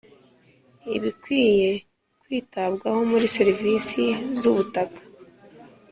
[0.95, 1.69] Ibikwiye
[2.21, 4.03] kwitabwaho muri serivisi
[4.39, 5.01] z ubutaka